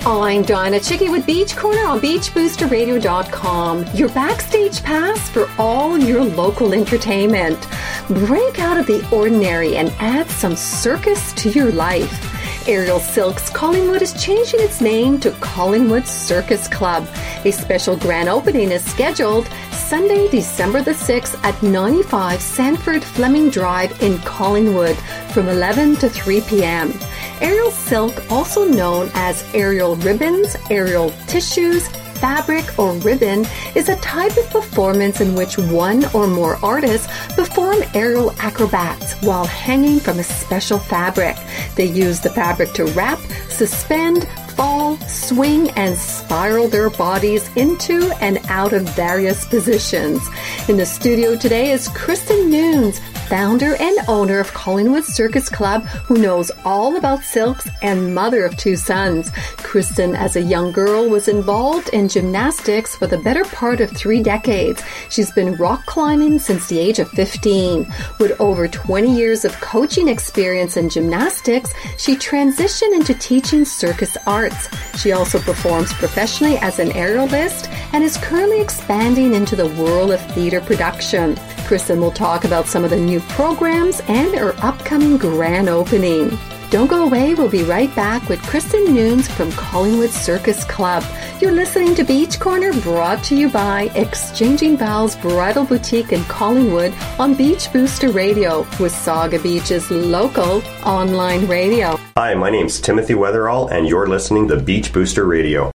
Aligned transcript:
I'm 0.07 0.43
Donna 0.43 0.77
Chycki 0.77 1.11
with 1.11 1.25
Beach 1.25 1.57
Corner 1.57 1.83
on 1.87 1.99
BeachBoosterRadio.com. 1.99 3.87
Your 3.95 4.09
backstage 4.09 4.83
pass 4.83 5.27
for 5.29 5.49
all 5.57 5.97
your 5.97 6.23
local 6.23 6.73
entertainment. 6.73 7.67
Break 8.09 8.59
out 8.59 8.77
of 8.77 8.85
the 8.85 9.03
ordinary 9.11 9.77
and 9.77 9.89
add 9.97 10.29
some 10.29 10.55
circus 10.55 11.33
to 11.33 11.49
your 11.49 11.71
life. 11.71 12.67
Aerial 12.67 12.99
Silks 12.99 13.49
Collingwood 13.49 14.03
is 14.03 14.13
changing 14.23 14.59
its 14.59 14.79
name 14.79 15.19
to 15.21 15.31
Collingwood 15.41 16.05
Circus 16.05 16.67
Club. 16.67 17.07
A 17.43 17.51
special 17.51 17.97
grand 17.97 18.29
opening 18.29 18.71
is 18.71 18.85
scheduled 18.85 19.47
Sunday, 19.71 20.27
December 20.29 20.83
the 20.83 20.91
6th 20.91 21.43
at 21.43 21.61
95 21.63 22.39
Sandford 22.39 23.03
Fleming 23.03 23.49
Drive 23.49 23.99
in 24.03 24.19
Collingwood 24.19 24.97
from 25.31 25.47
11 25.47 25.95
to 25.97 26.09
3 26.09 26.41
p.m. 26.41 26.93
Aerial 27.41 27.71
silk, 27.71 28.31
also 28.31 28.65
known 28.65 29.09
as 29.13 29.43
aerial 29.53 29.97
ribbons, 29.97 30.55
aerial 30.69 31.11
tissues, 31.27 31.87
fabric, 32.19 32.79
or 32.79 32.93
ribbon, 32.93 33.45
is 33.75 33.89
a 33.89 33.97
type 33.97 34.35
of 34.37 34.49
performance 34.49 35.19
in 35.19 35.35
which 35.35 35.57
one 35.57 36.05
or 36.13 36.27
more 36.27 36.57
artists 36.63 37.07
perform 37.33 37.77
aerial 37.93 38.31
acrobats 38.39 39.13
while 39.21 39.45
hanging 39.45 39.99
from 39.99 40.19
a 40.19 40.23
special 40.23 40.79
fabric. 40.79 41.35
They 41.75 41.85
use 41.85 42.21
the 42.21 42.29
fabric 42.29 42.71
to 42.73 42.85
wrap, 42.85 43.19
suspend, 43.49 44.27
fall, 44.55 44.95
swing, 45.07 45.69
and 45.71 45.97
spiral 45.97 46.69
their 46.69 46.89
bodies 46.89 47.49
into 47.57 48.09
and 48.21 48.39
out 48.47 48.71
of 48.71 48.83
various 48.95 49.45
positions. 49.45 50.25
In 50.69 50.77
the 50.77 50.85
studio 50.85 51.35
today 51.35 51.71
is 51.71 51.89
Kristin 51.89 52.49
Nunes, 52.49 53.01
founder 53.25 53.75
and 53.75 53.97
owner 54.07 54.39
of 54.39 54.53
Collingwood 54.53 55.03
Circus 55.03 55.49
Club, 55.49 55.83
who 55.83 56.17
knows 56.17 56.51
all 56.63 56.95
about 56.95 57.23
silks 57.23 57.67
and 57.81 58.13
mother 58.13 58.45
of 58.45 58.55
two 58.57 58.75
sons. 58.75 59.29
Kristin, 59.57 60.15
as 60.15 60.35
a 60.35 60.41
young 60.41 60.71
girl, 60.71 61.09
was 61.09 61.27
involved 61.27 61.89
in 61.89 62.07
gymnastics 62.07 62.95
for 62.95 63.07
the 63.07 63.17
better 63.17 63.43
part 63.45 63.81
of 63.81 63.91
three 63.91 64.21
decades. 64.21 64.81
She's 65.09 65.31
been 65.31 65.55
rock 65.55 65.85
climbing 65.85 66.39
since 66.39 66.67
the 66.67 66.79
age 66.79 66.99
of 66.99 67.09
15. 67.09 67.91
With 68.19 68.39
over 68.39 68.67
20 68.67 69.15
years 69.15 69.45
of 69.45 69.59
coaching 69.59 70.07
experience 70.07 70.77
in 70.77 70.89
gymnastics, 70.89 71.73
she 71.97 72.15
transitioned 72.15 72.93
into 72.93 73.13
teaching 73.15 73.65
circus 73.65 74.17
arts. 74.27 74.69
She 74.99 75.11
also 75.11 75.39
performs 75.39 75.93
professionally 75.93 76.57
as 76.57 76.79
an 76.79 76.89
aerialist 76.89 77.69
and 77.93 78.03
is 78.03 78.17
currently 78.17 78.61
expanding 78.61 79.33
into 79.33 79.55
the 79.55 79.67
world 79.81 80.11
of 80.11 80.21
theater 80.31 80.61
production. 80.61 81.35
Kristin 81.65 81.99
will 81.99 82.11
talk 82.11 82.45
about 82.45 82.67
some 82.67 82.83
of 82.83 82.91
the 82.91 82.97
new 82.97 83.14
programs 83.21 84.01
and 84.07 84.35
our 84.35 84.55
upcoming 84.65 85.17
grand 85.17 85.69
opening. 85.69 86.37
Don't 86.71 86.87
go 86.87 87.05
away, 87.05 87.35
we'll 87.35 87.49
be 87.49 87.63
right 87.63 87.95
back 87.95 88.27
with 88.27 88.39
Kristin 88.41 88.91
Nunes 88.91 89.27
from 89.27 89.51
Collingwood 89.51 90.09
Circus 90.09 90.63
Club. 90.65 91.03
You're 91.39 91.51
listening 91.51 91.95
to 91.95 92.03
Beach 92.03 92.39
Corner 92.39 92.73
brought 92.81 93.23
to 93.25 93.35
you 93.35 93.49
by 93.49 93.91
Exchanging 93.95 94.75
Vows 94.75 95.15
Bridal 95.15 95.65
Boutique 95.65 96.11
in 96.11 96.23
Collingwood 96.25 96.93
on 97.19 97.35
Beach 97.35 97.71
Booster 97.71 98.09
Radio 98.09 98.67
with 98.79 98.91
Saga 98.91 99.39
Beach's 99.39 99.91
local 99.91 100.63
online 100.83 101.47
radio. 101.47 101.97
Hi, 102.17 102.33
my 102.33 102.49
name's 102.49 102.81
Timothy 102.81 103.13
Weatherall, 103.13 103.71
and 103.71 103.87
you're 103.87 104.07
listening 104.07 104.47
to 104.47 104.59
Beach 104.59 104.91
Booster 104.91 105.25
Radio. 105.25 105.71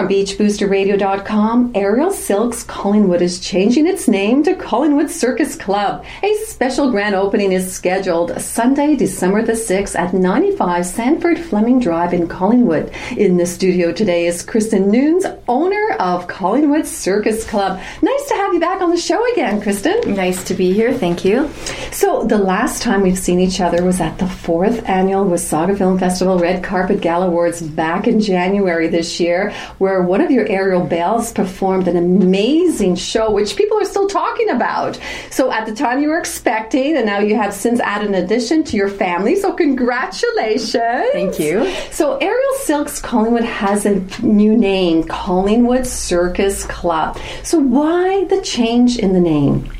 On 0.00 0.08
BeachBoosterRadio.com. 0.08 1.72
Aerial 1.74 2.10
Silks 2.10 2.62
Collingwood 2.62 3.20
is 3.20 3.38
changing 3.38 3.86
its 3.86 4.08
name 4.08 4.42
to 4.44 4.54
Collingwood 4.54 5.10
Circus 5.10 5.54
Club. 5.54 6.06
A 6.22 6.34
special 6.46 6.90
grand 6.90 7.14
opening 7.14 7.52
is 7.52 7.70
scheduled 7.70 8.40
Sunday, 8.40 8.96
December 8.96 9.42
the 9.42 9.52
6th 9.52 9.94
at 9.98 10.14
95 10.14 10.86
Sandford 10.86 11.38
Fleming 11.38 11.80
Drive 11.80 12.14
in 12.14 12.28
Collingwood. 12.28 12.90
In 13.18 13.36
the 13.36 13.44
studio 13.44 13.92
today 13.92 14.26
is 14.26 14.42
Kristin 14.42 14.86
Nunes, 14.86 15.26
owner 15.46 15.96
of 15.98 16.26
Collingwood 16.26 16.86
Circus 16.86 17.44
Club. 17.44 17.78
Nice 18.00 18.28
to 18.28 18.34
have 18.36 18.54
you 18.54 18.60
back 18.60 18.80
on 18.80 18.88
the 18.88 18.96
show 18.96 19.30
again, 19.34 19.60
Kristin. 19.60 20.16
Nice 20.16 20.42
to 20.44 20.54
be 20.54 20.72
here. 20.72 20.94
Thank 20.94 21.26
you. 21.26 21.50
So, 21.92 22.24
the 22.24 22.38
last 22.38 22.80
time 22.80 23.02
we've 23.02 23.18
seen 23.18 23.38
each 23.38 23.60
other 23.60 23.84
was 23.84 24.00
at 24.00 24.16
the 24.16 24.28
fourth 24.28 24.88
annual 24.88 25.26
Wasaga 25.26 25.76
Film 25.76 25.98
Festival 25.98 26.38
Red 26.38 26.64
Carpet 26.64 27.02
Gala 27.02 27.26
Awards 27.26 27.60
back 27.60 28.06
in 28.06 28.18
January 28.18 28.88
this 28.88 29.20
year, 29.20 29.52
where 29.76 29.89
one 29.98 30.20
of 30.20 30.30
your 30.30 30.46
aerial 30.48 30.84
bells 30.84 31.32
performed 31.32 31.88
an 31.88 31.96
amazing 31.96 32.96
show, 32.96 33.30
which 33.30 33.56
people 33.56 33.80
are 33.80 33.84
still 33.84 34.08
talking 34.08 34.50
about. 34.50 34.98
So, 35.30 35.50
at 35.50 35.66
the 35.66 35.74
time 35.74 36.00
you 36.02 36.08
were 36.08 36.18
expecting, 36.18 36.96
and 36.96 37.06
now 37.06 37.18
you 37.18 37.36
have 37.36 37.52
since 37.52 37.80
added 37.80 38.08
an 38.08 38.14
addition 38.14 38.64
to 38.64 38.76
your 38.76 38.88
family. 38.88 39.36
So, 39.36 39.52
congratulations. 39.52 40.74
Thank 41.12 41.38
you. 41.38 41.70
So, 41.90 42.16
Aerial 42.18 42.54
Silks 42.60 43.00
Collingwood 43.00 43.44
has 43.44 43.86
a 43.86 44.00
new 44.22 44.56
name, 44.56 45.04
Collingwood 45.04 45.86
Circus 45.86 46.64
Club. 46.66 47.18
So, 47.42 47.58
why 47.58 48.24
the 48.24 48.40
change 48.42 48.98
in 48.98 49.12
the 49.12 49.20
name? 49.20 49.70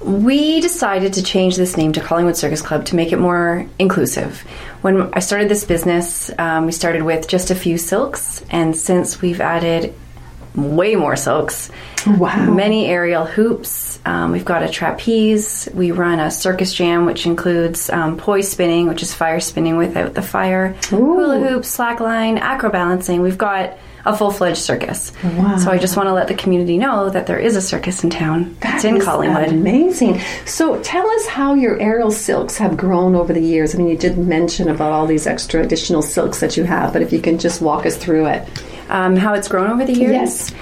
We 0.00 0.60
decided 0.60 1.14
to 1.14 1.22
change 1.22 1.56
this 1.56 1.76
name 1.76 1.92
to 1.92 2.00
Collingwood 2.00 2.36
Circus 2.36 2.62
Club 2.62 2.84
to 2.86 2.96
make 2.96 3.12
it 3.12 3.18
more 3.18 3.66
inclusive. 3.78 4.40
When 4.80 5.12
I 5.12 5.18
started 5.18 5.48
this 5.48 5.64
business, 5.64 6.30
um, 6.38 6.66
we 6.66 6.72
started 6.72 7.02
with 7.02 7.26
just 7.26 7.50
a 7.50 7.54
few 7.54 7.78
silks, 7.78 8.44
and 8.50 8.76
since 8.76 9.20
we've 9.20 9.40
added 9.40 9.92
way 10.54 10.94
more 10.94 11.16
silks, 11.16 11.70
Wow. 12.06 12.50
many 12.52 12.86
aerial 12.86 13.24
hoops, 13.26 13.98
um, 14.06 14.32
we've 14.32 14.44
got 14.44 14.62
a 14.62 14.68
trapeze, 14.68 15.68
we 15.74 15.90
run 15.90 16.20
a 16.20 16.30
circus 16.30 16.72
jam, 16.72 17.04
which 17.04 17.26
includes 17.26 17.90
um, 17.90 18.16
poi 18.16 18.40
spinning, 18.40 18.86
which 18.88 19.02
is 19.02 19.12
fire 19.12 19.40
spinning 19.40 19.76
without 19.76 20.14
the 20.14 20.22
fire, 20.22 20.74
hula 20.90 21.40
hoops, 21.40 21.76
slackline, 21.76 22.38
acro 22.38 22.70
balancing. 22.70 23.20
We've 23.20 23.38
got 23.38 23.76
a 24.08 24.16
full 24.16 24.30
fledged 24.30 24.58
circus. 24.58 25.12
Wow. 25.22 25.56
So 25.58 25.70
I 25.70 25.78
just 25.78 25.96
want 25.96 26.08
to 26.08 26.12
let 26.12 26.28
the 26.28 26.34
community 26.34 26.78
know 26.78 27.10
that 27.10 27.26
there 27.26 27.38
is 27.38 27.56
a 27.56 27.60
circus 27.60 28.02
in 28.02 28.10
town. 28.10 28.56
That's 28.60 28.84
in 28.84 29.00
Collingwood. 29.00 29.48
Amazing. 29.48 30.20
So 30.46 30.80
tell 30.82 31.06
us 31.08 31.26
how 31.26 31.54
your 31.54 31.78
aerial 31.78 32.10
silks 32.10 32.56
have 32.58 32.76
grown 32.76 33.14
over 33.14 33.32
the 33.32 33.40
years. 33.42 33.74
I 33.74 33.78
mean, 33.78 33.88
you 33.88 33.96
did 33.96 34.16
mention 34.18 34.68
about 34.68 34.92
all 34.92 35.06
these 35.06 35.26
extra 35.26 35.62
additional 35.62 36.02
silks 36.02 36.40
that 36.40 36.56
you 36.56 36.64
have, 36.64 36.92
but 36.92 37.02
if 37.02 37.12
you 37.12 37.20
can 37.20 37.38
just 37.38 37.60
walk 37.60 37.86
us 37.86 37.96
through 37.96 38.26
it. 38.26 38.48
um, 38.88 39.16
how 39.16 39.34
it's 39.34 39.48
grown 39.48 39.70
over 39.70 39.84
the 39.84 39.92
years. 39.92 40.12
Yes. 40.12 40.54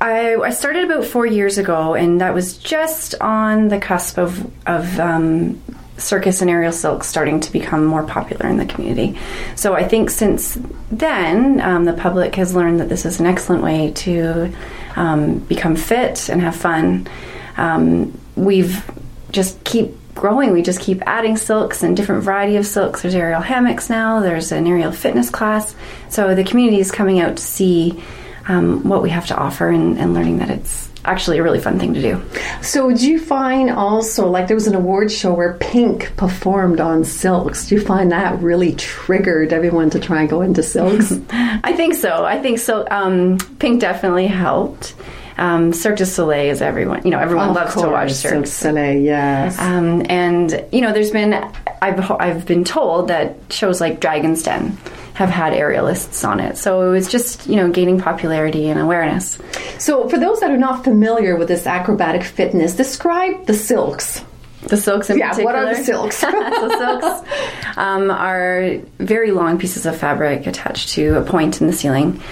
I, 0.00 0.34
I 0.34 0.50
started 0.50 0.84
about 0.84 1.04
four 1.04 1.26
years 1.26 1.58
ago, 1.58 1.94
and 1.94 2.20
that 2.20 2.34
was 2.34 2.56
just 2.56 3.14
on 3.20 3.68
the 3.68 3.78
cusp 3.78 4.18
of 4.18 4.50
of 4.66 4.98
um, 4.98 5.62
circus 6.02 6.40
and 6.40 6.50
aerial 6.50 6.72
silk 6.72 7.04
starting 7.04 7.40
to 7.40 7.52
become 7.52 7.84
more 7.84 8.02
popular 8.02 8.48
in 8.48 8.56
the 8.56 8.66
community. 8.66 9.18
So 9.56 9.74
I 9.74 9.86
think 9.86 10.10
since 10.10 10.58
then, 10.90 11.60
um, 11.60 11.84
the 11.84 11.92
public 11.92 12.34
has 12.36 12.54
learned 12.54 12.80
that 12.80 12.88
this 12.88 13.04
is 13.04 13.20
an 13.20 13.26
excellent 13.26 13.62
way 13.62 13.92
to 13.96 14.52
um, 14.96 15.38
become 15.40 15.76
fit 15.76 16.28
and 16.28 16.40
have 16.40 16.56
fun. 16.56 17.08
Um, 17.56 18.18
we've 18.36 18.84
just 19.30 19.62
keep 19.64 19.94
growing. 20.14 20.52
We 20.52 20.62
just 20.62 20.80
keep 20.80 21.02
adding 21.06 21.36
silks 21.36 21.82
and 21.82 21.96
different 21.96 22.22
variety 22.22 22.56
of 22.56 22.66
silks. 22.66 23.02
There's 23.02 23.14
aerial 23.14 23.40
hammocks 23.40 23.88
now. 23.88 24.20
There's 24.20 24.52
an 24.52 24.66
aerial 24.66 24.92
fitness 24.92 25.30
class. 25.30 25.74
So 26.10 26.34
the 26.34 26.44
community 26.44 26.80
is 26.80 26.90
coming 26.90 27.20
out 27.20 27.36
to 27.36 27.42
see 27.42 28.02
um, 28.46 28.86
what 28.88 29.02
we 29.02 29.10
have 29.10 29.26
to 29.28 29.36
offer 29.36 29.68
and, 29.68 29.98
and 29.98 30.14
learning 30.14 30.38
that 30.38 30.50
it's 30.50 30.91
actually 31.04 31.38
a 31.38 31.42
really 31.42 31.60
fun 31.60 31.78
thing 31.78 31.94
to 31.94 32.00
do. 32.00 32.22
So 32.62 32.90
did 32.90 33.02
you 33.02 33.18
find 33.20 33.70
also, 33.70 34.28
like 34.28 34.46
there 34.46 34.56
was 34.56 34.66
an 34.66 34.74
award 34.74 35.10
show 35.10 35.34
where 35.34 35.54
Pink 35.54 36.16
performed 36.16 36.80
on 36.80 37.04
silks. 37.04 37.68
Do 37.68 37.74
you 37.74 37.80
find 37.80 38.12
that 38.12 38.40
really 38.40 38.74
triggered 38.74 39.52
everyone 39.52 39.90
to 39.90 40.00
try 40.00 40.20
and 40.20 40.30
go 40.30 40.42
into 40.42 40.62
silks? 40.62 41.12
I 41.30 41.72
think 41.72 41.94
so. 41.94 42.24
I 42.24 42.40
think 42.40 42.58
so. 42.58 42.86
Um, 42.90 43.38
Pink 43.58 43.80
definitely 43.80 44.26
helped. 44.28 44.94
Um, 45.38 45.72
Cirque 45.72 45.96
du 45.96 46.06
Soleil 46.06 46.50
is 46.50 46.62
everyone. 46.62 47.02
You 47.04 47.10
know, 47.10 47.18
everyone 47.18 47.48
Of 47.48 47.56
loves 47.56 47.74
to 47.74 47.88
watch 47.88 48.12
Cirque. 48.12 48.32
Cirque 48.32 48.44
du 48.44 48.50
Soleil, 48.50 49.00
yes. 49.00 49.58
Um, 49.58 50.04
and 50.08 50.64
you 50.70 50.82
know, 50.82 50.92
there's 50.92 51.10
been 51.10 51.32
I've 51.80 52.10
I've 52.12 52.46
been 52.46 52.64
told 52.64 53.08
that 53.08 53.36
shows 53.50 53.80
like 53.80 53.98
Dragon's 53.98 54.42
Den 54.42 54.76
have 55.14 55.28
had 55.30 55.52
aerialists 55.52 56.26
on 56.26 56.40
it. 56.40 56.56
So 56.56 56.88
it 56.88 56.90
was 56.90 57.08
just 57.08 57.46
you 57.46 57.56
know 57.56 57.70
gaining 57.70 58.00
popularity 58.00 58.68
and 58.70 58.80
awareness. 58.80 59.38
so 59.78 60.08
for 60.08 60.18
those 60.18 60.40
that 60.40 60.50
are 60.50 60.56
not 60.58 60.84
familiar 60.84 61.36
with 61.36 61.48
this 61.48 61.66
acrobatic 61.66 62.22
fitness, 62.24 62.74
describe 62.74 63.46
the 63.46 63.54
silks. 63.54 64.24
The 64.62 64.76
silks 64.76 65.10
in 65.10 65.18
Yeah, 65.18 65.30
particular. 65.30 65.52
what 65.58 65.64
are 65.66 65.74
the 65.74 65.82
silks? 65.82 66.20
the 66.20 66.76
silks 66.78 67.28
um, 67.76 68.10
are 68.12 68.76
very 68.98 69.32
long 69.32 69.58
pieces 69.58 69.86
of 69.86 69.96
fabric 69.96 70.46
attached 70.46 70.90
to 70.90 71.16
a 71.18 71.22
point 71.22 71.60
in 71.60 71.66
the 71.66 71.72
ceiling. 71.72 72.22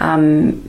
Um, 0.00 0.68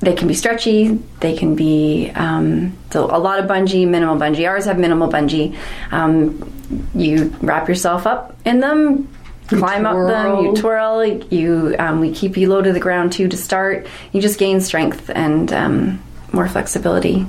they 0.00 0.12
can 0.14 0.28
be 0.28 0.34
stretchy. 0.34 0.88
They 1.20 1.34
can 1.34 1.54
be 1.56 2.10
um, 2.14 2.76
so 2.90 3.06
a 3.06 3.16
lot 3.18 3.38
of 3.38 3.46
bungee, 3.46 3.88
minimal 3.88 4.16
bungee. 4.16 4.46
Ours 4.46 4.66
have 4.66 4.78
minimal 4.78 5.08
bungee. 5.08 5.56
Um, 5.90 6.52
you 6.94 7.34
wrap 7.40 7.68
yourself 7.68 8.06
up 8.06 8.36
in 8.44 8.60
them, 8.60 9.08
climb 9.48 9.86
up 9.86 9.96
them, 10.08 10.44
you 10.44 10.54
twirl. 10.54 11.04
You 11.04 11.76
um, 11.78 12.00
we 12.00 12.12
keep 12.12 12.36
you 12.36 12.48
low 12.48 12.62
to 12.62 12.72
the 12.72 12.80
ground 12.80 13.12
too 13.12 13.28
to 13.28 13.36
start. 13.36 13.86
You 14.12 14.20
just 14.20 14.38
gain 14.38 14.60
strength 14.60 15.10
and 15.14 15.52
um, 15.52 16.02
more 16.32 16.48
flexibility 16.48 17.26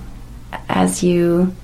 as 0.70 1.04
you 1.04 1.56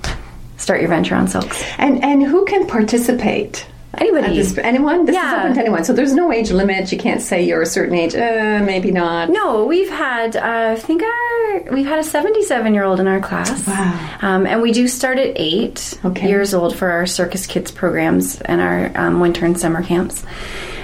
start 0.58 0.82
your 0.82 0.90
venture 0.90 1.16
on 1.16 1.28
silks. 1.28 1.64
And 1.78 2.04
and 2.04 2.24
who 2.24 2.46
can 2.46 2.68
participate? 2.68 3.66
Anybody. 3.98 4.36
This, 4.38 4.58
anyone? 4.58 5.06
This 5.06 5.16
Yeah. 5.16 5.34
is 5.40 5.44
open 5.44 5.54
to 5.56 5.60
anyone. 5.62 5.84
So 5.84 5.92
there's 5.94 6.14
no 6.14 6.32
age 6.32 6.52
limit. 6.52 6.92
You 6.92 6.98
can't 6.98 7.22
say 7.22 7.44
you're 7.44 7.62
a 7.62 7.66
certain 7.66 7.96
age. 7.96 8.16
Uh, 8.16 8.62
maybe 8.64 8.90
not. 8.92 9.30
No, 9.30 9.66
we've 9.66 9.90
had 9.90 10.36
uh, 10.38 10.72
I 10.72 10.76
think 10.78 11.04
our 11.04 11.74
we've 11.74 11.86
had 11.86 12.00
a 12.00 12.04
77 12.04 12.74
year 12.74 12.84
old 12.86 13.00
in 13.02 13.08
our 13.08 13.20
class. 13.20 13.68
Wow. 13.68 14.10
Um, 14.22 14.46
and 14.48 14.62
we 14.62 14.72
do 14.72 14.88
start 14.88 15.20
at 15.20 15.34
eight 15.36 15.98
Okay. 16.06 16.30
years 16.30 16.54
old 16.54 16.76
for 16.76 16.90
our 16.90 17.06
circus 17.06 17.46
kids 17.46 17.70
programs 17.72 18.40
and 18.42 18.62
our 18.62 18.92
um, 18.96 19.20
winter 19.20 19.46
and 19.46 19.60
summer 19.60 19.84
camps. 19.84 20.24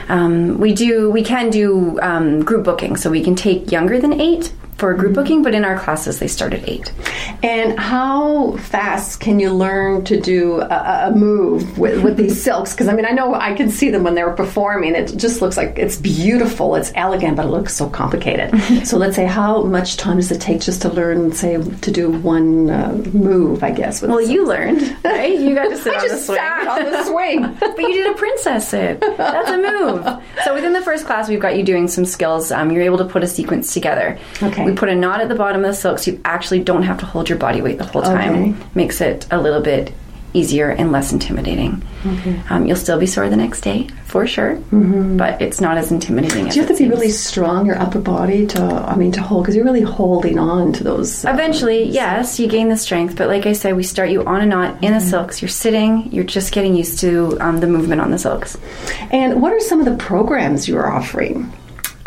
Um, 0.09 0.57
we 0.59 0.73
do 0.73 1.09
we 1.09 1.23
can 1.23 1.49
do 1.49 1.99
um, 2.01 2.43
group 2.43 2.63
booking, 2.65 2.97
so 2.97 3.09
we 3.09 3.23
can 3.23 3.35
take 3.35 3.71
younger 3.71 3.99
than 3.99 4.19
eight 4.19 4.51
for 4.77 4.93
group 4.93 5.13
booking, 5.13 5.41
but 5.43 5.55
in 5.55 5.65
our 5.65 5.77
classes 5.79 6.19
they 6.19 6.27
start 6.27 6.53
at 6.53 6.67
eight. 6.67 6.91
And 7.43 7.77
how 7.79 8.57
fast 8.57 9.19
can 9.19 9.39
you 9.39 9.51
learn 9.53 10.03
to 10.05 10.19
do 10.19 10.61
a, 10.61 11.09
a 11.09 11.15
move 11.15 11.77
with, 11.77 12.03
with 12.03 12.17
these 12.17 12.41
silks? 12.41 12.73
Because 12.73 12.87
I 12.87 12.93
mean, 12.93 13.05
I 13.05 13.11
know 13.11 13.33
I 13.33 13.53
can 13.53 13.69
see 13.69 13.89
them 13.89 14.03
when 14.03 14.15
they're 14.15 14.33
performing. 14.33 14.95
It 14.95 15.17
just 15.17 15.41
looks 15.41 15.57
like 15.57 15.77
it's 15.77 15.97
beautiful, 15.97 16.75
it's 16.75 16.91
elegant, 16.95 17.37
but 17.37 17.45
it 17.45 17.49
looks 17.49 17.75
so 17.75 17.89
complicated. 17.89 18.51
so 18.87 18.97
let's 18.97 19.15
say, 19.15 19.25
how 19.25 19.63
much 19.63 19.97
time 19.97 20.17
does 20.17 20.31
it 20.31 20.39
take 20.41 20.61
just 20.61 20.81
to 20.83 20.89
learn, 20.89 21.31
say, 21.31 21.57
to 21.57 21.91
do 21.91 22.09
one 22.11 22.69
uh, 22.69 22.93
move? 23.13 23.63
I 23.63 23.71
guess. 23.71 24.01
Well, 24.01 24.21
you 24.21 24.45
learned, 24.45 24.95
right? 25.03 25.37
You 25.37 25.55
got 25.55 25.69
to 25.69 25.77
sit 25.83 25.93
I 25.93 25.97
on 25.97 26.01
the 26.03 26.07
just 26.09 26.25
swing. 26.27 26.37
sat 26.37 26.67
on 26.67 26.91
the 26.91 27.03
swing. 27.03 27.41
but 27.59 27.79
you 27.79 27.93
did 27.93 28.11
a 28.11 28.15
princess 28.15 28.69
sit. 28.69 28.99
That's 29.01 29.49
a 29.49 29.57
move. 29.57 30.23
So 30.43 30.53
within 30.53 30.73
the 30.73 30.81
first 30.81 31.05
class, 31.05 31.29
we've 31.29 31.39
got 31.39 31.57
you 31.57 31.63
doing 31.63 31.87
some 31.87 32.05
skills. 32.05 32.51
Um, 32.51 32.71
you're 32.71 32.83
able 32.83 32.97
to 32.99 33.05
put 33.05 33.23
a 33.23 33.27
sequence 33.27 33.73
together. 33.73 34.19
Okay. 34.41 34.66
We 34.67 34.75
put 34.75 34.89
a 34.89 34.95
knot 34.95 35.21
at 35.21 35.29
the 35.29 35.35
bottom 35.35 35.63
of 35.63 35.67
the 35.67 35.73
silk, 35.73 35.99
so 35.99 36.11
you 36.11 36.21
actually 36.25 36.59
don't 36.63 36.83
have 36.83 36.99
to 36.99 37.05
hold 37.05 37.29
your 37.29 37.37
body 37.37 37.61
weight 37.61 37.77
the 37.77 37.85
whole 37.85 38.01
time. 38.01 38.33
Okay. 38.53 38.65
Makes 38.75 39.01
it 39.01 39.25
a 39.31 39.39
little 39.39 39.61
bit 39.61 39.93
easier 40.33 40.69
and 40.69 40.91
less 40.91 41.11
intimidating. 41.13 41.81
Um, 42.49 42.65
you'll 42.67 42.75
still 42.77 42.99
be 42.99 43.07
sore 43.07 43.27
the 43.27 43.35
next 43.35 43.61
day 43.61 43.87
for 44.05 44.27
sure, 44.27 44.57
but 44.71 45.41
it's 45.41 45.59
not 45.59 45.77
as 45.77 45.91
intimidating. 45.91 46.43
Mm-hmm. 46.45 46.49
Do 46.49 46.55
you 46.59 46.65
have 46.67 46.77
to 46.77 46.83
be 46.83 46.89
really 46.89 47.09
strong, 47.09 47.65
your 47.65 47.79
upper 47.79 47.99
body, 47.99 48.45
to 48.47 48.61
I 48.61 48.95
mean, 48.95 49.11
to 49.13 49.21
hold? 49.21 49.43
Because 49.43 49.55
you're 49.55 49.65
really 49.65 49.81
holding 49.81 50.37
on 50.37 50.73
to 50.73 50.83
those. 50.83 51.25
uh, 51.25 51.31
Eventually, 51.31 51.83
yes, 51.85 52.39
you 52.39 52.47
gain 52.47 52.69
the 52.69 52.77
strength, 52.77 53.15
but 53.17 53.27
like 53.29 53.45
I 53.45 53.53
said, 53.53 53.75
we 53.75 53.83
start 53.83 54.09
you 54.09 54.23
on 54.25 54.41
a 54.41 54.45
knot 54.45 54.83
in 54.83 54.93
the 54.93 54.99
silks. 55.01 55.41
You're 55.41 55.49
sitting, 55.49 56.11
you're 56.11 56.23
just 56.23 56.53
getting 56.53 56.75
used 56.75 56.99
to 56.99 57.37
um, 57.41 57.59
the 57.59 57.67
movement 57.67 58.01
on 58.01 58.11
the 58.11 58.19
silks. 58.19 58.57
and 59.11 59.41
what 59.41 59.53
are 59.53 59.59
some 59.59 59.79
of 59.79 59.85
the 59.85 59.95
programs 59.95 60.67
you're 60.67 60.91
offering? 60.91 61.51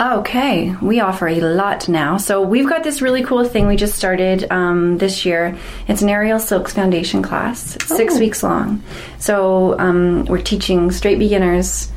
Okay, 0.01 0.75
we 0.81 1.01
offer 1.01 1.29
a 1.29 1.41
lot 1.41 1.87
now. 1.87 2.17
So 2.17 2.41
we've 2.41 2.67
got 2.67 2.83
this 2.85 3.03
really 3.03 3.23
cool 3.23 3.45
thing 3.45 3.67
we 3.67 3.77
just 3.77 3.95
started 3.95 4.51
um, 4.51 4.97
this 4.97 5.27
year. 5.27 5.59
It's 5.89 6.01
an 6.01 6.09
Aerial 6.09 6.39
Silks 6.39 6.73
Foundation 6.73 7.23
class. 7.23 7.77
It's 7.77 7.89
six 7.89 8.17
Oh. 8.17 8.19
weeks 8.19 8.43
long. 8.43 8.83
So 9.19 9.79
um, 9.79 10.25
we're 10.25 10.41
teaching 10.41 10.91
straight 10.91 11.19
beginners 11.19 11.93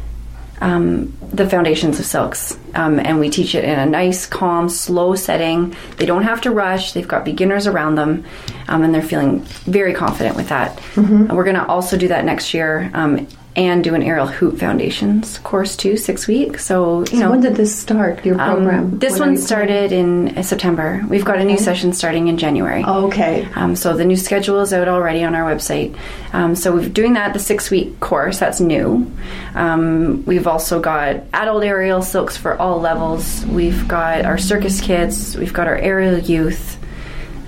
um, 0.59 1.13
the 1.33 1.50
foundations 1.50 2.00
of 2.00 2.05
silks, 2.05 2.57
um, 2.75 3.00
and 3.00 3.19
we 3.19 3.29
teach 3.29 3.53
it 3.55 3.63
in 3.65 3.77
a 3.79 3.85
nice, 3.85 4.25
calm, 4.25 4.69
slow 4.69 5.13
setting. 5.15 5.75
They 5.97 6.05
don't 6.05 6.23
have 6.23 6.39
to 6.41 6.51
rush. 6.51 6.94
They've 6.94 7.07
got 7.07 7.25
beginners 7.25 7.67
around 7.67 7.95
them, 7.95 8.23
um, 8.69 8.83
and 8.83 8.94
they're 8.95 9.01
feeling 9.01 9.41
very 9.65 9.94
confident 9.94 10.35
with 10.38 10.50
that. 10.50 10.79
And 10.95 11.35
we're 11.35 11.44
going 11.44 11.55
to 11.57 11.65
also 11.65 11.97
do 11.97 12.07
that 12.09 12.23
next 12.23 12.53
year. 12.53 12.89
Um, 13.55 13.63
and 13.63 13.83
do 13.83 13.95
an 13.95 14.03
aerial 14.03 14.27
hoop 14.27 14.57
foundations 14.57 15.38
course 15.39 15.75
too, 15.75 15.97
six 15.97 16.27
weeks. 16.27 16.65
So 16.65 17.05
you 17.11 17.19
know, 17.19 17.31
when 17.31 17.41
did 17.41 17.55
this 17.55 17.75
start? 17.75 18.25
Your 18.25 18.39
um, 18.39 18.55
program? 18.55 19.00
this 19.00 19.19
When 19.19 19.29
one 19.29 19.38
started 19.38 19.91
in 19.91 20.38
uh, 20.38 20.44
September. 20.44 21.03
We've 21.07 21.25
got 21.25 21.39
a 21.39 21.44
new 21.44 21.57
session 21.57 21.94
starting 21.94 22.27
in 22.27 22.38
January. 22.38 22.83
planning? 22.83 23.05
Okay. 23.05 23.47
Um, 23.55 23.75
so 23.75 23.95
the 23.95 24.05
new 24.05 24.15
schedule 24.15 24.59
is 24.61 24.73
out 24.73 24.88
already 24.88 25.23
on 25.23 25.35
our 25.35 25.50
website. 25.50 25.97
Um, 26.33 26.55
so 26.55 26.73
we're 26.73 26.89
doing 26.89 27.13
that 27.13 27.33
the 27.33 27.39
six 27.39 27.69
week 27.71 28.00
course. 28.00 28.39
That's 28.39 28.59
new. 28.59 29.11
Um, 29.55 30.23
we've 30.25 30.47
also 30.47 30.79
got 30.79 31.23
adult 31.33 31.63
aerial 31.63 32.01
silks 32.01 32.38
for 32.38 32.57
all 32.57 32.79
levels. 32.79 33.45
We've 33.45 33.88
got 33.88 34.25
our 34.25 34.38
circus 34.38 34.81
kids. 34.81 35.38
We've 35.38 35.53
got 35.53 35.67
our 35.67 35.77
aerial 35.77 36.19
youth. 36.19 36.79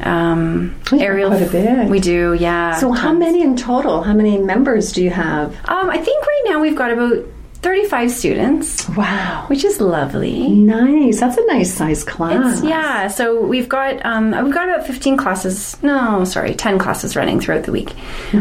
Um, 0.01 0.75
aerial. 0.92 1.30
quite 1.30 1.42
a 1.44 1.50
bit. 1.51 1.89
We 1.89 2.00
do, 2.00 2.33
yeah. 2.39 2.75
So 2.75 2.92
how 2.92 3.13
many 3.13 3.42
in 3.42 3.56
total? 3.56 4.03
How 4.03 4.13
many 4.13 4.38
members 4.38 4.92
do 4.92 5.03
you 5.03 5.09
have? 5.12 5.51
Um, 5.68 5.89
I 5.89 5.97
think 5.97 6.25
right 6.25 6.44
now 6.47 6.59
we've 6.62 6.75
got 6.75 6.92
about 6.92 7.25
thirty 7.62 7.86
five 7.88 8.12
students, 8.12 8.88
Wow. 8.89 9.45
which 9.47 9.63
is 9.63 9.81
lovely. 9.81 10.50
Nice. 10.50 11.19
That's 11.19 11.38
a 11.38 11.45
nice 11.47 11.74
size 11.74 12.03
class. 12.03 12.59
It's, 12.59 12.68
yeah, 12.68 13.07
so 13.07 13.42
we've 13.42 13.68
got 13.69 14.06
um, 14.06 14.31
we've 14.44 14.53
got 14.53 14.69
about 14.69 14.86
fifteen 14.86 15.18
classes. 15.18 15.75
No, 15.81 16.24
sorry, 16.25 16.53
ten 16.56 16.77
classes 16.77 17.15
running 17.15 17.39
throughout 17.39 17.63
the 17.63 17.71
week. 17.71 17.91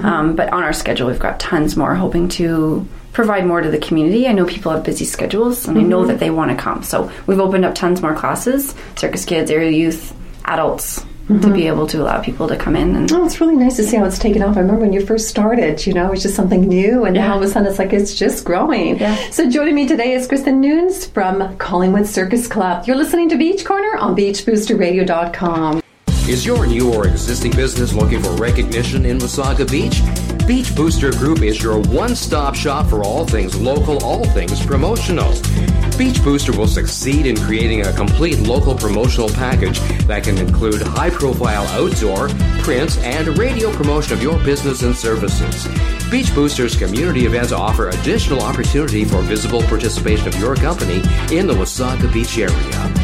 Um, 0.03 0.37
but 0.37 0.53
on 0.53 0.62
our 0.62 0.73
schedule, 0.75 1.07
we've 1.09 1.19
got 1.19 1.41
tons 1.41 1.77
more, 1.77 1.95
hoping 1.95 2.29
to 2.31 2.87
provide 3.12 3.47
more 3.47 3.61
to 3.62 3.71
the 3.71 3.79
community. 3.79 4.27
I 4.27 4.33
know 4.33 4.45
people 4.45 4.73
have 4.73 4.83
busy 4.85 5.05
schedules, 5.05 5.69
and 5.69 5.79
I 5.79 5.83
know 5.83 6.05
that 6.05 6.19
they 6.19 6.31
want 6.31 6.50
to 6.50 6.57
come. 6.57 6.83
So 6.83 7.11
we've 7.27 7.39
opened 7.41 7.65
up 7.65 7.75
tons 7.75 8.03
more 8.03 8.15
classes: 8.15 8.75
circus 8.97 9.25
kids, 9.25 9.50
aerial 9.50 9.73
youth, 9.73 10.12
adults, 10.45 11.03
to 11.26 11.35
be 11.35 11.38
mm-hmm. 11.38 11.59
able 11.59 11.87
to 11.87 12.03
allow 12.03 12.21
people 12.21 12.47
to 12.49 12.56
come 12.56 12.76
in 12.76 12.97
and. 12.97 13.11
Oh, 13.12 13.25
it's 13.25 13.41
really 13.41 13.56
nice 13.56 13.76
to 13.76 13.82
see 13.82 13.97
how 13.97 14.05
it's 14.05 14.19
taken 14.19 14.43
off. 14.43 14.56
I 14.56 14.61
remember 14.61 14.82
when 14.82 14.93
you 14.93 15.05
first 15.05 15.29
started, 15.29 15.87
you 15.87 15.94
know, 15.94 16.09
it 16.09 16.11
was 16.11 16.23
just 16.23 16.35
something 16.35 16.62
new, 16.62 17.05
and 17.05 17.15
now 17.15 17.32
all 17.32 17.38
of 17.38 17.44
a 17.44 17.49
sudden 17.49 17.69
it's 17.69 17.79
like 17.79 17.93
it's 17.93 18.15
just 18.15 18.44
growing. 18.44 18.99
Yeah. 18.99 19.31
So 19.31 19.49
joining 19.49 19.75
me 19.75 19.88
today 19.88 20.12
is 20.12 20.29
Kristin 20.29 20.59
Nunes 20.59 21.06
from 21.06 21.56
Collingwood 21.56 22.06
Circus 22.06 22.47
Club. 22.47 22.87
You're 22.87 22.97
listening 22.97 23.29
to 23.31 23.37
Beach 23.37 23.65
Corner 23.65 23.97
on 23.99 24.15
BeachBoosterRadio.com. 24.15 25.82
Is 26.29 26.44
your 26.44 26.67
new 26.67 26.93
or 26.93 27.06
existing 27.06 27.53
business 27.53 27.93
looking 27.93 28.23
for 28.23 28.32
recognition 28.37 29.05
in 29.05 29.19
Wasaga 29.19 29.71
Beach? 29.71 30.34
Beach 30.46 30.76
Booster 30.76 31.11
Group 31.11 31.41
is 31.41 31.62
your 31.62 31.81
one 31.81 32.14
stop 32.14 32.55
shop 32.55 32.87
for 32.87 33.02
all 33.02 33.25
things 33.25 33.58
local, 33.58 34.05
all 34.05 34.26
things 34.26 34.64
promotional. 34.64 35.33
Beach 35.97 36.23
Booster 36.23 36.52
will 36.52 36.66
succeed 36.66 37.25
in 37.25 37.35
creating 37.35 37.87
a 37.87 37.92
complete 37.95 38.38
local 38.40 38.75
promotional 38.75 39.30
package 39.30 39.80
that 40.07 40.25
can 40.25 40.37
include 40.37 40.83
high 40.83 41.09
profile 41.09 41.66
outdoor, 41.69 42.28
print, 42.62 42.99
and 42.99 43.38
radio 43.38 43.73
promotion 43.73 44.12
of 44.12 44.23
your 44.23 44.38
business 44.45 44.83
and 44.83 44.95
services. 44.95 45.66
Beach 46.11 46.33
Boosters 46.35 46.76
community 46.76 47.25
events 47.25 47.50
offer 47.50 47.88
additional 47.88 48.42
opportunity 48.42 49.07
for 49.07 49.23
visible 49.23 49.62
participation 49.62 50.28
of 50.28 50.38
your 50.38 50.57
company 50.57 50.97
in 51.35 51.47
the 51.47 51.54
Wasaga 51.54 52.12
Beach 52.12 52.37
area. 52.37 53.03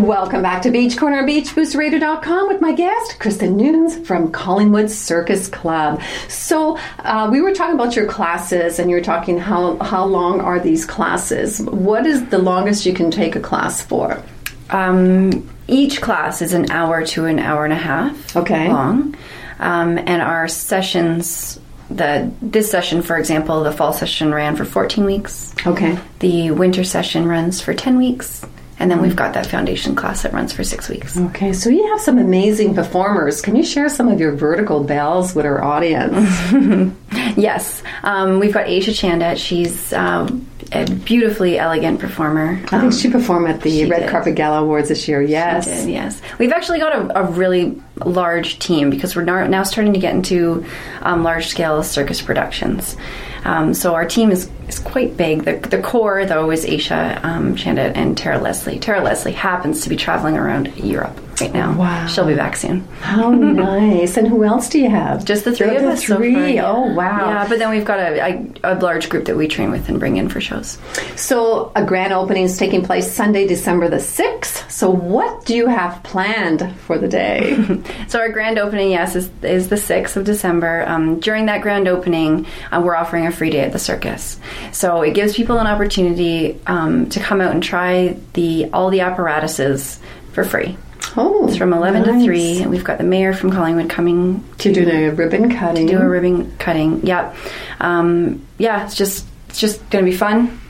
Welcome 0.00 0.40
back 0.40 0.62
to 0.62 0.70
Beach 0.70 0.96
Corner 0.96 1.18
on 1.18 1.26
BeachBoosterRadio.com 1.26 2.48
with 2.48 2.62
my 2.62 2.72
guest, 2.72 3.18
Kristin 3.18 3.54
Nunes 3.56 3.98
from 4.06 4.32
Collingwood 4.32 4.90
Circus 4.90 5.46
Club. 5.46 6.00
So, 6.26 6.78
uh, 7.00 7.28
we 7.30 7.42
were 7.42 7.52
talking 7.52 7.74
about 7.74 7.94
your 7.94 8.06
classes, 8.06 8.78
and 8.78 8.88
you 8.88 8.96
were 8.96 9.02
talking 9.02 9.36
how, 9.38 9.76
how 9.78 10.06
long 10.06 10.40
are 10.40 10.58
these 10.58 10.86
classes? 10.86 11.60
What 11.60 12.06
is 12.06 12.24
the 12.30 12.38
longest 12.38 12.86
you 12.86 12.94
can 12.94 13.10
take 13.10 13.36
a 13.36 13.40
class 13.40 13.82
for? 13.82 14.22
Um, 14.70 15.46
each 15.68 16.00
class 16.00 16.40
is 16.40 16.54
an 16.54 16.70
hour 16.70 17.04
to 17.06 17.26
an 17.26 17.38
hour 17.38 17.64
and 17.64 17.72
a 17.74 17.76
half 17.76 18.34
Okay. 18.36 18.68
long, 18.72 19.14
um, 19.58 19.98
and 19.98 20.22
our 20.22 20.48
sessions. 20.48 21.60
The 21.90 22.30
this 22.40 22.70
session, 22.70 23.02
for 23.02 23.18
example, 23.18 23.64
the 23.64 23.72
fall 23.72 23.92
session 23.92 24.32
ran 24.32 24.56
for 24.56 24.64
14 24.64 25.04
weeks. 25.04 25.52
Okay. 25.66 25.98
The 26.20 26.52
winter 26.52 26.84
session 26.84 27.26
runs 27.26 27.60
for 27.60 27.74
10 27.74 27.98
weeks, 27.98 28.46
and 28.80 28.90
then 28.90 29.00
we've 29.02 29.14
got 29.14 29.34
that 29.34 29.46
foundation 29.46 29.94
class 29.94 30.22
that 30.22 30.32
runs 30.32 30.52
for 30.52 30.64
six 30.64 30.88
weeks. 30.88 31.16
Okay, 31.16 31.52
so 31.52 31.68
you 31.70 31.86
have 31.88 32.00
some 32.00 32.18
amazing 32.18 32.74
performers. 32.74 33.42
Can 33.42 33.54
you 33.54 33.62
share 33.62 33.88
some 33.90 34.08
of 34.08 34.18
your 34.18 34.32
vertical 34.32 34.82
bells 34.82 35.34
with 35.34 35.46
our 35.46 35.62
audience? 35.62 36.96
Yes, 37.36 37.82
um, 38.02 38.40
we've 38.40 38.52
got 38.52 38.68
Asia 38.68 38.90
Chandat. 38.90 39.36
She's 39.36 39.92
um, 39.92 40.46
a 40.72 40.84
beautifully 40.84 41.58
elegant 41.58 42.00
performer. 42.00 42.60
I 42.72 42.80
think 42.80 42.92
she 42.92 43.10
performed 43.10 43.48
at 43.48 43.60
the 43.62 43.88
Red 43.88 44.00
did. 44.00 44.10
Carpet 44.10 44.34
Gala 44.34 44.62
Awards 44.62 44.88
this 44.88 45.06
year. 45.08 45.22
Yes. 45.22 45.66
Did, 45.66 45.90
yes. 45.90 46.20
We've 46.38 46.52
actually 46.52 46.78
got 46.78 46.94
a, 46.94 47.20
a 47.20 47.30
really 47.30 47.80
large 48.04 48.58
team 48.58 48.90
because 48.90 49.14
we're 49.16 49.22
now, 49.24 49.62
starting 49.62 49.92
to 49.92 49.98
get 50.00 50.14
into 50.14 50.64
um, 51.02 51.22
large 51.22 51.48
scale 51.48 51.82
circus 51.82 52.20
productions. 52.20 52.96
Um, 53.44 53.72
so 53.72 53.94
our 53.94 54.04
team 54.04 54.30
is, 54.30 54.50
is 54.68 54.78
quite 54.78 55.16
big. 55.16 55.44
The, 55.44 55.56
the 55.68 55.80
core, 55.82 56.26
though, 56.26 56.50
is 56.50 56.64
Aisha 56.66 57.22
um, 57.24 57.56
Chandit 57.56 57.96
and 57.96 58.16
Tara 58.16 58.38
Leslie. 58.38 58.78
Tara 58.78 59.02
Leslie 59.02 59.32
happens 59.32 59.82
to 59.82 59.88
be 59.88 59.96
traveling 59.96 60.36
around 60.36 60.76
Europe 60.76 61.18
right 61.40 61.54
now. 61.54 61.74
Wow. 61.74 62.06
She'll 62.06 62.26
be 62.26 62.34
back 62.34 62.54
soon. 62.54 62.80
How 63.00 63.30
nice. 63.30 64.18
And 64.18 64.28
who 64.28 64.44
else 64.44 64.68
do 64.68 64.78
you 64.78 64.90
have? 64.90 65.24
Just 65.24 65.44
the 65.44 65.52
three 65.56 65.68
The 65.70 65.76
of 65.78 65.84
us. 65.84 66.06
so 66.06 66.16
three. 66.16 66.56
yeah. 66.56 66.70
Oh, 66.70 66.92
wow. 66.92 67.30
Yeah, 67.30 67.48
but 67.48 67.58
then 67.58 67.70
we've 67.70 67.84
got 67.84 67.98
a, 67.98 68.52
a, 68.62 68.74
a 68.74 68.78
large 68.78 69.08
group 69.08 69.24
that 69.24 69.36
we 69.36 69.48
train 69.48 69.70
with 69.70 69.88
and 69.88 69.98
bring 69.98 70.18
in 70.18 70.28
for 70.28 70.42
shows. 70.42 70.78
So, 71.16 71.72
a 71.74 71.82
grand 71.82 72.12
opening 72.12 72.44
is 72.44 72.58
taking 72.58 72.84
place 72.84 73.10
Sunday, 73.10 73.46
December 73.46 73.88
the 73.88 73.96
6th. 73.96 74.70
So, 74.70 74.90
what 74.90 75.46
do 75.46 75.56
you 75.56 75.66
have 75.66 76.02
planned 76.02 76.76
for 76.80 76.98
the 76.98 77.08
day? 77.08 77.56
So 78.08 78.18
our 78.18 78.28
grand 78.30 78.58
opening, 78.58 78.90
yes, 78.90 79.14
is, 79.16 79.30
is 79.42 79.68
the 79.68 79.76
6th 79.76 80.16
of 80.16 80.24
December. 80.24 80.84
Um, 80.86 81.20
during 81.20 81.46
that 81.46 81.62
grand 81.62 81.88
opening, 81.88 82.46
uh, 82.72 82.80
we're 82.84 82.96
offering 82.96 83.26
a 83.26 83.32
free 83.32 83.50
day 83.50 83.60
at 83.60 83.72
the 83.72 83.78
circus. 83.78 84.38
So 84.72 85.02
it 85.02 85.14
gives 85.14 85.34
people 85.34 85.58
an 85.58 85.66
opportunity 85.66 86.60
um, 86.66 87.08
to 87.10 87.20
come 87.20 87.40
out 87.40 87.52
and 87.52 87.62
try 87.62 88.16
the 88.34 88.70
all 88.72 88.90
the 88.90 89.00
apparatuses 89.00 90.00
for 90.32 90.44
free. 90.44 90.76
oh, 91.16 91.46
It's 91.48 91.56
from 91.56 91.72
11 91.72 92.02
nice. 92.02 92.20
to 92.20 92.24
3. 92.24 92.66
We've 92.66 92.84
got 92.84 92.98
the 92.98 93.04
mayor 93.04 93.32
from 93.32 93.50
Collingwood 93.50 93.88
coming 93.90 94.44
To 94.58 94.72
do 94.72 94.88
a 94.88 95.10
ribbon 95.10 95.50
cutting. 95.54 95.86
do 95.86 95.98
a 95.98 96.08
ribbon 96.08 96.56
cutting. 96.58 97.04
Yep. 97.06 97.36
Um, 97.80 98.46
yeah, 98.58 98.84
it's 98.84 98.94
just 98.94 99.26
it's 99.48 99.58
just 99.60 99.78
going 99.90 100.04
to 100.04 100.10
be 100.10 100.16
fun. 100.16 100.60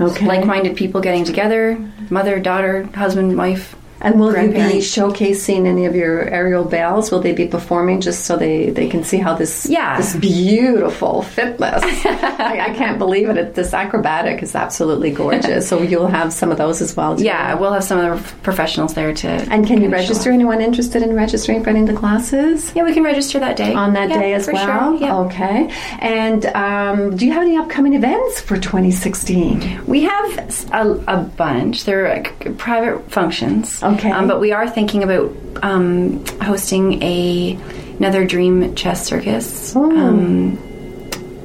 Okay. 0.00 0.26
Like-minded 0.26 0.76
people 0.76 1.00
getting 1.00 1.24
together, 1.24 1.78
mother, 2.10 2.38
daughter, 2.40 2.82
husband, 2.94 3.36
wife. 3.38 3.74
And 4.00 4.20
will 4.20 4.36
you 4.36 4.50
be 4.50 4.78
showcasing 4.80 5.66
any 5.66 5.86
of 5.86 5.94
your 5.96 6.22
aerial 6.28 6.64
bells? 6.64 7.10
Will 7.10 7.20
they 7.20 7.32
be 7.32 7.46
performing 7.46 8.00
just 8.00 8.24
so 8.26 8.36
they, 8.36 8.70
they 8.70 8.88
can 8.88 9.04
see 9.04 9.16
how 9.18 9.34
this 9.34 9.66
Yeah. 9.66 9.96
this 9.96 10.14
beautiful 10.16 11.22
fitness? 11.22 11.82
I, 12.04 12.66
I 12.70 12.74
can't 12.74 12.98
believe 12.98 13.28
it. 13.30 13.54
This 13.54 13.72
acrobatic 13.72 14.42
is 14.42 14.54
absolutely 14.54 15.10
gorgeous. 15.10 15.68
so 15.68 15.82
you'll 15.82 16.06
have 16.08 16.32
some 16.32 16.50
of 16.50 16.58
those 16.58 16.82
as 16.82 16.96
well. 16.96 17.16
too. 17.16 17.24
Yeah, 17.24 17.54
we'll 17.54 17.72
have 17.72 17.84
some 17.84 17.98
of 17.98 18.22
the 18.22 18.36
professionals 18.42 18.94
there 18.94 19.14
to. 19.14 19.28
And 19.28 19.66
can 19.66 19.80
you 19.82 19.88
register 19.88 20.30
anyone 20.30 20.60
interested 20.60 21.02
in 21.02 21.14
registering 21.14 21.64
for 21.64 21.70
any 21.70 21.80
of 21.80 21.86
the 21.86 21.94
classes? 21.94 22.72
Yeah, 22.74 22.84
we 22.84 22.92
can 22.92 23.02
register 23.02 23.38
that 23.40 23.56
day. 23.56 23.72
On 23.72 23.94
that 23.94 24.10
Yeah, 24.10 24.18
day 24.20 24.34
as 24.34 24.46
well? 24.46 24.96
Sure. 24.98 25.06
Yeah. 25.06 25.16
Okay. 25.20 25.70
And 26.00 26.44
um, 26.46 27.16
do 27.16 27.24
you 27.26 27.32
have 27.32 27.42
any 27.42 27.56
upcoming 27.56 27.94
events 27.94 28.40
for 28.40 28.56
2016? 28.56 29.86
We 29.86 30.02
have 30.02 30.70
a 30.72 31.16
bunch. 31.36 31.84
They're 31.84 32.08
like 32.08 32.58
private 32.58 33.10
functions. 33.10 33.82
Okay. 33.94 34.10
Um, 34.10 34.26
but 34.26 34.40
we 34.40 34.52
are 34.52 34.68
thinking 34.68 35.02
about 35.02 35.32
um, 35.62 36.24
hosting 36.40 37.02
a 37.02 37.58
another 37.98 38.26
Dream 38.26 38.74
Chess 38.74 39.06
Circus. 39.06 39.74
Oh. 39.74 39.90
Um, 39.90 40.58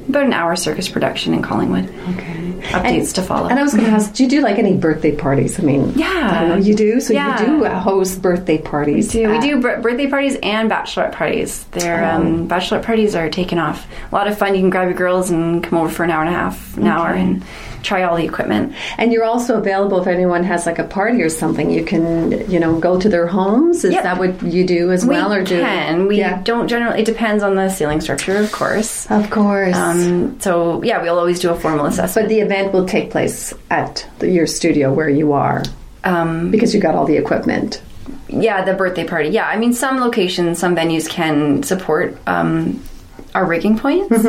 about 0.08 0.24
an 0.24 0.32
hour 0.32 0.56
circus 0.56 0.88
production 0.88 1.32
in 1.32 1.42
Collingwood. 1.42 1.88
Okay. 2.10 2.51
Updates 2.70 3.14
to 3.14 3.22
follow. 3.22 3.48
And 3.48 3.58
I 3.58 3.62
was 3.62 3.72
going 3.74 3.84
to 3.86 3.90
ask, 3.92 4.12
do 4.14 4.22
you 4.22 4.28
do 4.28 4.40
like 4.40 4.58
any 4.58 4.74
birthday 4.76 5.14
parties? 5.14 5.58
I 5.58 5.62
mean, 5.62 5.92
Yeah. 5.96 6.52
I 6.54 6.56
you 6.58 6.74
do? 6.74 7.00
So 7.00 7.12
Yeah. 7.12 7.40
you 7.40 7.46
do 7.60 7.64
host 7.66 8.22
birthday 8.22 8.58
parties. 8.58 9.08
do. 9.08 9.28
We 9.30 9.38
do 9.40 9.60
bir- 9.60 9.80
birthday 9.80 10.06
parties 10.08 10.36
and 10.42 10.70
bachelorette 10.70 11.12
parties. 11.12 11.64
Their 11.72 12.04
Oh. 12.04 12.16
um, 12.16 12.48
bachelorette 12.48 12.82
parties 12.84 13.14
are 13.14 13.28
taking 13.28 13.58
off. 13.58 13.86
A 14.10 14.14
lot 14.14 14.28
of 14.28 14.38
fun. 14.38 14.54
You 14.54 14.60
can 14.60 14.70
grab 14.70 14.88
your 14.88 14.96
girls 14.96 15.30
and 15.30 15.62
come 15.62 15.78
over 15.78 15.88
for 15.88 16.04
an 16.04 16.10
hour 16.10 16.22
and 16.24 16.30
a 16.34 16.38
half, 16.38 16.76
an 16.76 16.86
hour, 16.86 17.08
and 17.08 17.42
try 17.82 18.04
all 18.04 18.16
the 18.16 18.24
equipment. 18.24 18.72
And 18.96 19.12
you're 19.12 19.24
also 19.24 19.58
available 19.58 20.00
if 20.00 20.06
anyone 20.06 20.44
has 20.44 20.66
like 20.66 20.78
a 20.78 20.84
party 20.84 21.20
or 21.20 21.28
something. 21.28 21.68
You 21.68 21.84
can, 21.84 22.48
you 22.48 22.60
know, 22.60 22.78
go 22.78 23.00
to 23.00 23.08
their 23.08 23.26
homes. 23.26 23.84
Is 23.84 23.92
Yep. 23.92 24.02
that 24.04 24.18
what 24.18 24.40
you 24.44 24.64
do 24.64 24.92
as 24.92 25.04
well, 25.04 25.32
or 25.32 25.42
do? 25.42 25.58
can. 25.60 26.06
We 26.06 26.18
yeah. 26.18 26.40
don't 26.44 26.68
generally. 26.68 27.00
It 27.00 27.06
depends 27.06 27.42
on 27.42 27.56
the 27.56 27.68
ceiling 27.70 28.00
structure, 28.00 28.36
of 28.36 28.52
course. 28.52 29.10
Of 29.10 29.30
course. 29.30 29.74
Um, 29.76 30.36
so 30.40 30.80
yeah, 30.84 31.02
we'll 31.02 31.18
always 31.18 31.40
do 31.40 31.50
a 31.50 31.56
formal 31.56 31.86
assessment. 31.86 32.28
but 32.28 32.28
the 32.32 32.40
event 32.52 32.72
will 32.72 32.86
take 32.86 33.10
place 33.10 33.54
at 33.70 34.08
the, 34.18 34.30
your 34.30 34.46
studio 34.46 34.92
where 34.92 35.08
you 35.08 35.32
are 35.32 35.62
um, 36.04 36.50
because 36.50 36.74
you 36.74 36.80
got 36.80 36.94
all 36.94 37.06
the 37.06 37.16
equipment. 37.16 37.82
yeah, 38.28 38.64
the 38.64 38.74
birthday 38.74 39.06
party. 39.06 39.30
Yeah, 39.30 39.46
I 39.46 39.56
mean, 39.56 39.72
some 39.72 39.98
locations, 39.98 40.58
some 40.58 40.76
venues 40.76 41.08
can 41.08 41.62
support 41.62 42.16
um, 42.26 42.82
our 43.34 43.44
rigging 43.44 43.78
points. 43.78 44.24